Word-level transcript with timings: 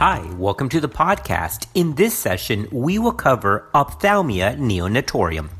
Hi, 0.00 0.26
welcome 0.38 0.70
to 0.70 0.80
the 0.80 0.88
podcast. 0.88 1.66
In 1.74 1.94
this 1.94 2.16
session, 2.16 2.66
we 2.72 2.98
will 2.98 3.12
cover 3.12 3.68
ophthalmia 3.74 4.56
neonatorum. 4.56 5.50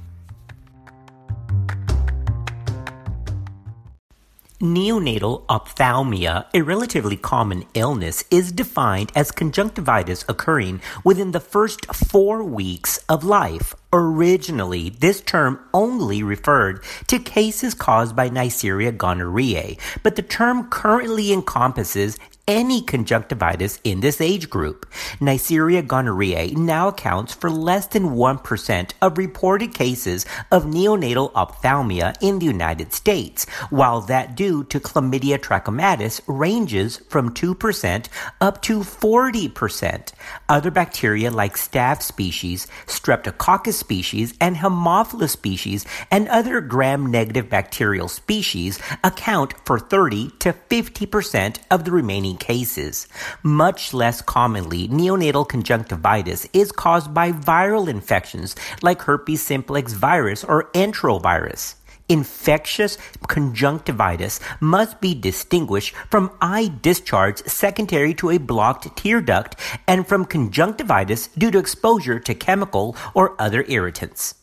Neonatal 4.63 5.45
ophthalmia, 5.47 6.47
a 6.55 6.61
relatively 6.63 7.17
common 7.17 7.65
illness, 7.73 8.25
is 8.31 8.53
defined 8.53 9.11
as 9.15 9.31
conjunctivitis 9.31 10.25
occurring 10.29 10.83
within 11.03 11.33
the 11.33 11.41
first 11.41 11.87
four 11.95 12.45
weeks 12.45 12.99
of 13.09 13.25
life. 13.25 13.75
Originally, 13.93 14.91
this 14.91 15.23
term 15.23 15.59
only 15.73 16.23
referred 16.23 16.85
to 17.07 17.19
cases 17.19 17.73
caused 17.73 18.15
by 18.15 18.29
Neisseria 18.29 18.95
gonorrhoeae, 18.95 19.79
but 20.03 20.17
the 20.17 20.23
term 20.23 20.69
currently 20.69 21.33
encompasses 21.33 22.19
any 22.47 22.83
conjunctivitis 22.83 23.81
in 23.85 24.01
this 24.01 24.21
age 24.21 24.51
group. 24.51 24.91
Neisseria 25.21 25.87
gonorrhoeae 25.87 26.57
now 26.57 26.89
accounts 26.89 27.33
for 27.35 27.51
less 27.51 27.87
than 27.87 28.11
1% 28.11 28.91
of 29.01 29.19
reported 29.19 29.75
cases 29.75 30.27
of 30.51 30.65
neonatal 30.65 31.33
ophthalmia 31.35 32.15
in 32.21 32.39
the 32.39 32.47
United 32.47 32.93
States, 32.93 33.49
while 33.71 34.01
that 34.01 34.35
due 34.35 34.65
to 34.65 34.81
chlamydia 34.81 35.39
trachomatis 35.39 36.21
ranges 36.27 36.99
from 37.09 37.35
2% 37.35 38.09
up 38.41 38.63
to 38.63 38.81
40%. 38.81 40.13
Other 40.49 40.71
bacteria 40.71 41.31
like 41.31 41.57
staph 41.57 42.03
species, 42.03 42.67
streptococcus 42.87 43.75
species, 43.75 44.35
and 44.41 44.57
haemophilus 44.57 45.31
species, 45.31 45.85
and 46.11 46.29
other 46.29 46.61
gram-negative 46.61 47.49
bacterial 47.49 48.09
species 48.09 48.81
account 49.05 49.55
for 49.65 49.79
30 49.79 50.31
to 50.41 50.53
50% 50.53 51.59
of 51.71 51.85
the 51.85 51.91
remaining 51.91 52.30
cases. 52.37 53.07
Much 53.43 53.95
less 53.95 54.23
commonly, 54.23 54.89
neonatal 54.89 55.49
conjunctivitis 55.49 56.49
is 56.53 56.73
caused 56.73 57.13
by 57.15 57.33
viral 57.33 57.89
infections 57.89 58.57
like 58.83 59.03
herpes 59.03 59.43
simplex 59.43 59.93
virus 59.93 60.45
or 60.45 60.71
enterovirus. 60.73 61.75
Infectious 62.09 62.99
conjunctivitis 63.29 64.41
must 64.59 65.01
be 65.01 65.15
distinguished 65.15 65.95
from 66.11 66.33
eye 66.41 66.73
discharge 66.83 67.39
secondary 67.45 68.15
to 68.15 68.31
a 68.31 68.39
blocked 68.39 68.97
tear 68.97 69.21
duct 69.21 69.55
and 69.87 70.09
from 70.09 70.25
conjunctivitis 70.25 71.29
due 71.29 71.53
to 71.53 71.59
exposure 71.59 72.19
to 72.19 72.35
chemical 72.35 72.97
or 73.15 73.41
other 73.41 73.65
irritants. 73.69 74.35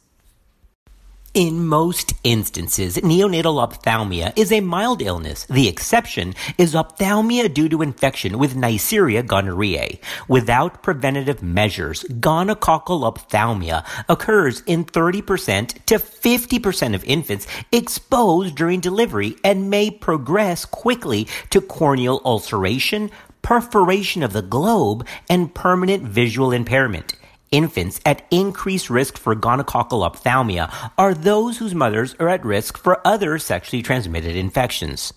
In 1.37 1.67
most 1.67 2.15
instances, 2.23 2.97
neonatal 2.97 3.61
ophthalmia 3.61 4.33
is 4.35 4.51
a 4.51 4.59
mild 4.59 5.03
illness. 5.03 5.45
The 5.45 5.67
exception 5.67 6.33
is 6.57 6.73
ophthalmia 6.73 7.47
due 7.47 7.69
to 7.69 7.83
infection 7.83 8.39
with 8.39 8.55
Neisseria 8.55 9.21
gonorrhoeae. 9.21 9.99
Without 10.27 10.81
preventative 10.81 11.43
measures, 11.43 12.01
gonococcal 12.05 13.03
ophthalmia 13.03 13.85
occurs 14.09 14.63
in 14.65 14.83
30% 14.83 15.85
to 15.85 15.99
50% 15.99 16.95
of 16.95 17.03
infants 17.03 17.45
exposed 17.71 18.55
during 18.55 18.79
delivery 18.79 19.35
and 19.43 19.69
may 19.69 19.91
progress 19.91 20.65
quickly 20.65 21.27
to 21.51 21.61
corneal 21.61 22.19
ulceration, 22.25 23.11
perforation 23.43 24.23
of 24.23 24.33
the 24.33 24.41
globe, 24.41 25.05
and 25.29 25.53
permanent 25.53 26.01
visual 26.01 26.51
impairment. 26.51 27.13
Infants 27.51 28.01
at 28.05 28.25
increased 28.29 28.89
risk 28.89 29.17
for 29.17 29.35
gonococcal 29.35 30.03
ophthalmia 30.03 30.91
are 30.97 31.13
those 31.13 31.57
whose 31.57 31.73
mothers 31.73 32.13
are 32.19 32.27
at 32.27 32.43
risk 32.43 32.77
for 32.77 33.05
other 33.07 33.39
sexually 33.39 33.81
transmitted 33.81 34.35
infections. 34.35 35.13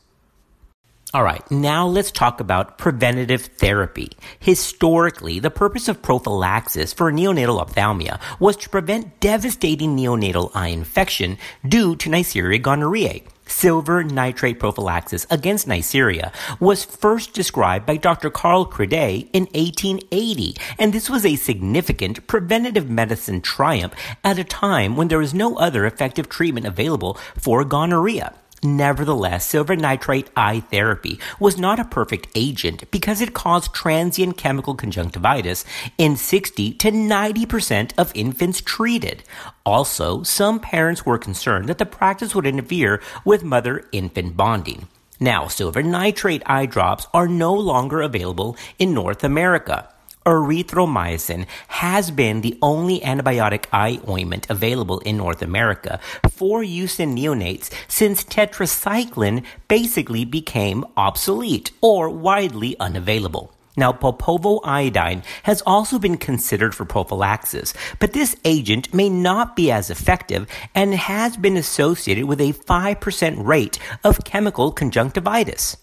All 1.13 1.25
right, 1.25 1.43
now 1.51 1.89
let's 1.89 2.13
talk 2.13 2.39
about 2.39 2.79
preventative 2.79 3.47
therapy. 3.47 4.11
Historically, 4.39 5.41
the 5.41 5.51
purpose 5.51 5.89
of 5.89 6.03
prophylaxis 6.03 6.93
for 6.93 7.11
neonatal 7.11 7.61
ophthalmia 7.61 8.21
was 8.39 8.57
to 8.59 8.69
prevent 8.69 9.19
devastating 9.19 9.97
neonatal 9.97 10.53
eye 10.55 10.69
infection 10.69 11.37
due 11.67 11.97
to 11.97 12.09
Neisseria 12.09 12.63
gonorrhoeae 12.63 13.25
silver 13.47 14.05
nitrate 14.05 14.61
prophylaxis 14.61 15.27
against 15.29 15.67
Neisseria 15.67 16.33
was 16.61 16.85
first 16.85 17.35
described 17.35 17.85
by 17.85 17.97
Dr. 17.97 18.31
Carl 18.31 18.65
Crede 18.65 19.29
in 19.33 19.49
1880, 19.53 20.55
and 20.79 20.93
this 20.93 21.11
was 21.11 21.27
a 21.27 21.35
significant 21.35 22.25
preventative 22.29 22.89
medicine 22.89 23.41
triumph 23.41 23.93
at 24.23 24.39
a 24.39 24.45
time 24.45 24.95
when 24.95 25.09
there 25.09 25.19
was 25.19 25.35
no 25.35 25.59
other 25.59 25.85
effective 25.85 26.29
treatment 26.29 26.65
available 26.65 27.15
for 27.37 27.65
gonorrhea. 27.65 28.33
Nevertheless, 28.63 29.47
silver 29.47 29.75
nitrate 29.75 30.29
eye 30.37 30.61
therapy 30.61 31.19
was 31.39 31.57
not 31.57 31.81
a 31.81 31.85
perfect 31.85 32.29
agent 32.35 32.91
because 32.91 33.23
it 33.23 33.33
caused 33.33 33.73
transient 33.73 34.37
chemical 34.37 34.75
conjunctivitis 34.75 35.65
in 35.97 36.15
60 36.15 36.75
to 36.75 36.91
90% 36.91 37.93
of 37.97 38.13
infants 38.15 38.61
treated. 38.61 39.23
Also, 39.65 40.23
some 40.23 40.61
parents 40.61 41.07
were 41.07 41.17
concerned 41.17 41.69
that 41.69 41.79
the 41.79 41.87
practice 41.87 42.35
would 42.35 42.47
interfere 42.47 43.01
with 43.25 43.43
mother 43.43 43.89
infant 43.93 44.37
bonding. 44.37 44.89
Now, 45.19 45.49
silver 45.49 45.83
nitrate 45.83 46.43
eye 46.45 46.67
drops 46.67 47.07
are 47.15 47.29
no 47.29 47.55
longer 47.55 48.03
available 48.03 48.59
in 48.79 48.93
North 48.93 49.25
America 49.25 49.89
erythromycin 50.31 51.47
has 51.69 52.11
been 52.11 52.41
the 52.41 52.57
only 52.63 53.01
antibiotic 53.01 53.67
eye 53.73 54.01
ointment 54.09 54.49
available 54.49 55.01
in 55.01 55.17
North 55.17 55.43
America 55.43 55.99
for 56.31 56.63
use 56.63 57.01
in 57.01 57.15
neonates 57.15 57.71
since 57.89 58.23
tetracycline 58.23 59.45
basically 59.67 60.25
became 60.25 60.85
obsolete 60.97 61.73
or 61.81 62.09
widely 62.09 62.79
unavailable. 62.79 63.53
Now, 63.77 63.93
povidone-iodine 63.93 65.23
has 65.45 65.63
also 65.63 65.99
been 65.99 66.17
considered 66.17 66.75
for 66.75 66.85
prophylaxis, 66.85 67.73
but 67.99 68.13
this 68.13 68.37
agent 68.45 68.93
may 68.93 69.09
not 69.09 69.57
be 69.57 69.71
as 69.71 69.91
effective 69.91 70.47
and 70.75 70.95
has 70.95 71.37
been 71.37 71.57
associated 71.57 72.27
with 72.27 72.41
a 72.41 72.53
5% 72.53 73.47
rate 73.47 73.79
of 74.05 74.25
chemical 74.25 74.71
conjunctivitis. 74.71 75.77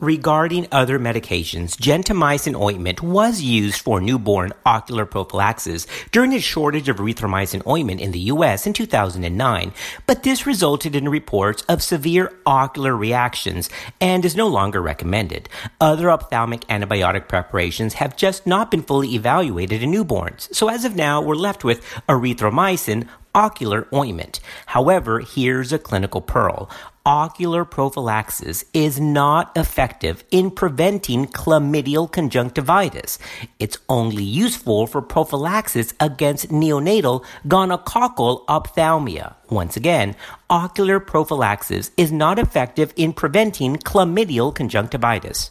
Regarding 0.00 0.68
other 0.70 0.96
medications, 0.96 1.76
gentamicin 1.76 2.56
ointment 2.56 3.02
was 3.02 3.42
used 3.42 3.80
for 3.80 4.00
newborn 4.00 4.52
ocular 4.64 5.04
prophylaxis 5.04 5.88
during 6.12 6.32
a 6.34 6.38
shortage 6.38 6.88
of 6.88 6.98
erythromycin 6.98 7.66
ointment 7.66 8.00
in 8.00 8.12
the 8.12 8.30
US 8.30 8.64
in 8.64 8.72
2009, 8.72 9.72
but 10.06 10.22
this 10.22 10.46
resulted 10.46 10.94
in 10.94 11.08
reports 11.08 11.62
of 11.62 11.82
severe 11.82 12.32
ocular 12.46 12.96
reactions 12.96 13.68
and 14.00 14.24
is 14.24 14.36
no 14.36 14.46
longer 14.46 14.80
recommended. 14.80 15.48
Other 15.80 16.12
ophthalmic 16.12 16.60
antibiotic 16.68 17.26
preparations 17.26 17.94
have 17.94 18.16
just 18.16 18.46
not 18.46 18.70
been 18.70 18.82
fully 18.82 19.16
evaluated 19.16 19.82
in 19.82 19.90
newborns, 19.90 20.54
so 20.54 20.68
as 20.68 20.84
of 20.84 20.94
now, 20.94 21.20
we're 21.20 21.34
left 21.34 21.64
with 21.64 21.84
erythromycin 22.08 23.08
ocular 23.38 23.86
ointment. 23.94 24.40
However, 24.66 25.20
here's 25.20 25.72
a 25.72 25.78
clinical 25.78 26.20
pearl 26.20 26.68
ocular 27.06 27.64
prophylaxis 27.64 28.66
is 28.74 29.00
not 29.00 29.50
effective 29.56 30.22
in 30.30 30.50
preventing 30.50 31.26
chlamydial 31.26 32.06
conjunctivitis. 32.12 33.18
It's 33.58 33.78
only 33.88 34.22
useful 34.24 34.86
for 34.86 35.00
prophylaxis 35.00 35.94
against 36.00 36.50
neonatal 36.50 37.24
gonococcal 37.46 38.44
ophthalmia. 38.46 39.36
Once 39.48 39.74
again, 39.74 40.16
ocular 40.50 41.00
prophylaxis 41.00 41.90
is 41.96 42.12
not 42.12 42.38
effective 42.38 42.92
in 42.94 43.14
preventing 43.14 43.76
chlamydial 43.76 44.54
conjunctivitis. 44.54 45.50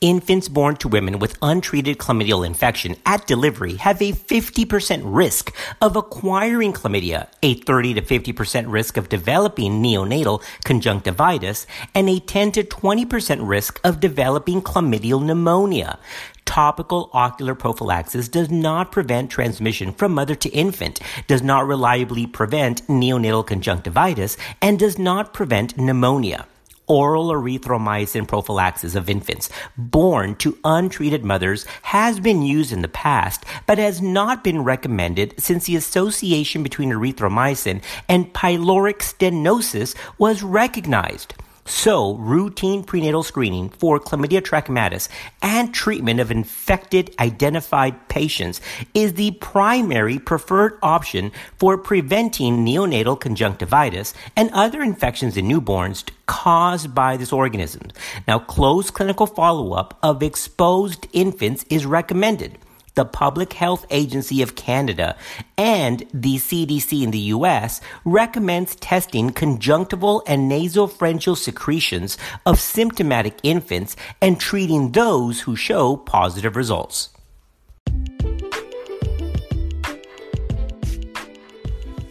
Infants 0.00 0.48
born 0.48 0.76
to 0.76 0.88
women 0.88 1.18
with 1.18 1.38
untreated 1.40 1.98
chlamydial 1.98 2.44
infection 2.44 2.96
at 3.06 3.26
delivery 3.26 3.76
have 3.76 4.02
a 4.02 4.12
50% 4.12 5.02
risk 5.04 5.54
of 5.80 5.96
acquiring 5.96 6.72
chlamydia, 6.72 7.28
a 7.42 7.54
30 7.54 7.94
to 7.94 8.02
50% 8.02 8.70
risk 8.70 8.96
of 8.96 9.08
developing 9.08 9.82
neonatal 9.82 10.42
conjunctivitis, 10.64 11.66
and 11.94 12.10
a 12.10 12.18
10 12.18 12.52
to 12.52 12.64
20% 12.64 13.48
risk 13.48 13.80
of 13.82 14.00
developing 14.00 14.60
chlamydial 14.60 15.24
pneumonia. 15.24 15.98
Topical 16.44 17.08
ocular 17.14 17.54
prophylaxis 17.54 18.28
does 18.28 18.50
not 18.50 18.92
prevent 18.92 19.30
transmission 19.30 19.92
from 19.92 20.12
mother 20.12 20.34
to 20.34 20.50
infant, 20.50 21.00
does 21.26 21.42
not 21.42 21.66
reliably 21.66 22.26
prevent 22.26 22.86
neonatal 22.88 23.46
conjunctivitis, 23.46 24.36
and 24.60 24.78
does 24.78 24.98
not 24.98 25.32
prevent 25.32 25.78
pneumonia. 25.78 26.46
Oral 26.86 27.30
erythromycin 27.30 28.26
prophylaxis 28.26 28.94
of 28.94 29.08
infants 29.08 29.50
born 29.76 30.34
to 30.36 30.58
untreated 30.64 31.24
mothers 31.24 31.64
has 31.82 32.20
been 32.20 32.42
used 32.42 32.72
in 32.72 32.82
the 32.82 32.88
past, 32.88 33.44
but 33.66 33.78
has 33.78 34.02
not 34.02 34.44
been 34.44 34.64
recommended 34.64 35.34
since 35.38 35.66
the 35.66 35.76
association 35.76 36.62
between 36.62 36.90
erythromycin 36.90 37.82
and 38.08 38.32
pyloric 38.32 38.98
stenosis 38.98 39.94
was 40.18 40.42
recognized. 40.42 41.34
So, 41.66 42.16
routine 42.16 42.84
prenatal 42.84 43.22
screening 43.22 43.70
for 43.70 43.98
chlamydia 43.98 44.42
trachomatis 44.42 45.08
and 45.40 45.72
treatment 45.72 46.20
of 46.20 46.30
infected 46.30 47.14
identified 47.18 48.08
patients 48.08 48.60
is 48.92 49.14
the 49.14 49.30
primary 49.32 50.18
preferred 50.18 50.78
option 50.82 51.32
for 51.56 51.78
preventing 51.78 52.66
neonatal 52.66 53.18
conjunctivitis 53.18 54.12
and 54.36 54.50
other 54.52 54.82
infections 54.82 55.38
in 55.38 55.48
newborns 55.48 56.06
caused 56.26 56.94
by 56.94 57.16
this 57.16 57.32
organism. 57.32 57.90
Now, 58.28 58.40
close 58.40 58.90
clinical 58.90 59.26
follow-up 59.26 59.98
of 60.02 60.22
exposed 60.22 61.06
infants 61.14 61.64
is 61.70 61.86
recommended 61.86 62.58
the 62.94 63.04
Public 63.04 63.52
Health 63.52 63.86
Agency 63.90 64.42
of 64.42 64.54
Canada 64.56 65.16
and 65.56 66.06
the 66.12 66.36
CDC 66.36 67.02
in 67.02 67.10
the 67.10 67.18
US 67.34 67.80
recommends 68.04 68.76
testing 68.76 69.30
conjunctival 69.30 70.22
and 70.26 70.50
nasopharyngeal 70.50 71.36
secretions 71.36 72.16
of 72.46 72.60
symptomatic 72.60 73.38
infants 73.42 73.96
and 74.20 74.38
treating 74.38 74.92
those 74.92 75.40
who 75.40 75.56
show 75.56 75.96
positive 75.96 76.56
results. 76.56 77.13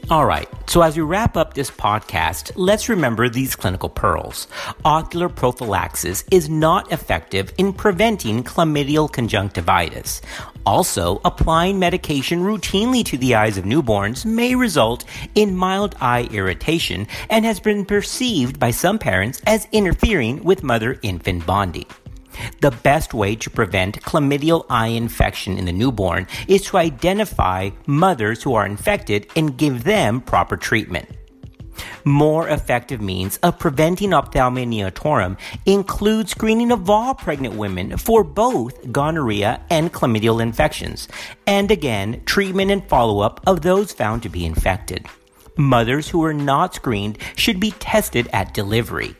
All 0.09 0.25
right, 0.25 0.50
so 0.69 0.81
as 0.81 0.97
we 0.97 1.01
wrap 1.01 1.38
up 1.38 1.53
this 1.53 1.71
podcast, 1.71 2.51
let's 2.57 2.89
remember 2.89 3.29
these 3.29 3.55
clinical 3.55 3.88
pearls. 3.88 4.50
Ocular 4.83 5.29
prophylaxis 5.29 6.25
is 6.29 6.50
not 6.50 6.91
effective 6.91 7.53
in 7.57 7.71
preventing 7.71 8.44
chlamydial 8.44 9.09
conjunctivitis. 9.09 10.21
Also, 10.65 11.21
applying 11.23 11.79
medication 11.79 12.41
routinely 12.41 13.03
to 13.05 13.17
the 13.17 13.35
eyes 13.35 13.57
of 13.57 13.63
newborns 13.63 14.25
may 14.25 14.55
result 14.55 15.05
in 15.35 15.55
mild 15.55 15.95
eye 16.01 16.27
irritation 16.31 17.07
and 17.29 17.45
has 17.45 17.61
been 17.61 17.85
perceived 17.85 18.59
by 18.59 18.71
some 18.71 19.00
parents 19.00 19.41
as 19.47 19.69
interfering 19.71 20.44
with 20.44 20.63
mother 20.63 21.00
infant 21.01 21.45
bonding. 21.45 21.85
The 22.62 22.71
best 22.71 23.13
way 23.13 23.35
to 23.35 23.50
prevent 23.50 24.01
chlamydial 24.01 24.65
eye 24.69 24.88
infection 24.88 25.57
in 25.57 25.65
the 25.65 25.71
newborn 25.71 26.27
is 26.47 26.63
to 26.63 26.77
identify 26.77 27.71
mothers 27.85 28.44
who 28.44 28.53
are 28.56 28.65
infected 28.65 29.27
and 29.35 29.57
give 29.57 29.83
them 29.83 30.21
proper 30.21 30.57
treatment. 30.57 31.09
More 32.06 32.47
effective 32.50 33.01
means 33.01 33.38
of 33.38 33.59
preventing 33.59 34.13
ophthalmia 34.13 34.65
neonatorum 34.65 35.38
include 35.65 36.30
screening 36.30 36.71
of 36.71 36.89
all 36.89 37.15
pregnant 37.15 37.56
women 37.56 37.97
for 37.97 38.24
both 38.24 38.91
gonorrhea 38.91 39.63
and 39.69 39.91
chlamydial 39.91 40.41
infections, 40.41 41.07
and 41.47 41.71
again, 41.71 42.21
treatment 42.25 42.71
and 42.71 42.88
follow 42.88 43.21
up 43.21 43.41
of 43.47 43.62
those 43.62 43.91
found 43.91 44.24
to 44.24 44.29
be 44.29 44.45
infected. 44.45 45.07
Mothers 45.56 46.09
who 46.09 46.24
are 46.24 46.33
not 46.33 46.75
screened 46.75 47.18
should 47.36 47.59
be 47.59 47.71
tested 47.71 48.27
at 48.33 48.53
delivery. 48.53 49.15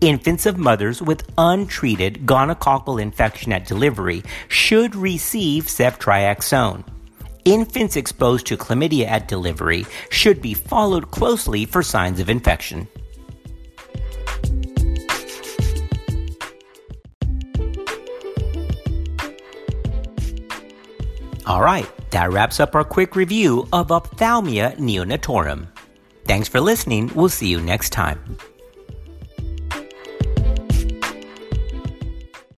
Infants 0.00 0.46
of 0.46 0.58
mothers 0.58 1.00
with 1.00 1.30
untreated 1.38 2.26
gonococcal 2.26 3.00
infection 3.00 3.52
at 3.52 3.66
delivery 3.66 4.22
should 4.48 4.94
receive 4.94 5.66
ceftriaxone. 5.66 6.84
Infants 7.44 7.96
exposed 7.96 8.46
to 8.46 8.56
chlamydia 8.56 9.06
at 9.06 9.28
delivery 9.28 9.86
should 10.10 10.40
be 10.40 10.54
followed 10.54 11.10
closely 11.10 11.64
for 11.64 11.82
signs 11.82 12.20
of 12.20 12.30
infection. 12.30 12.88
All 21.44 21.60
right, 21.60 21.88
that 22.10 22.30
wraps 22.30 22.60
up 22.60 22.74
our 22.76 22.84
quick 22.84 23.16
review 23.16 23.66
of 23.72 23.88
ophthalmia 23.88 24.76
neonatorum. 24.78 25.66
Thanks 26.24 26.48
for 26.48 26.60
listening. 26.60 27.10
We'll 27.14 27.28
see 27.28 27.48
you 27.48 27.60
next 27.60 27.90
time. 27.90 28.38